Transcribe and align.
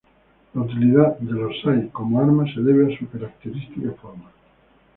La 0.55 0.61
utilidad 0.63 1.19
de 1.19 1.31
los 1.31 1.61
sai 1.61 1.87
como 1.89 2.19
arma 2.19 2.51
se 2.51 2.59
debe 2.59 2.91
a 2.91 2.97
su 2.97 3.07
característica 3.07 3.91
forma. 4.01 4.31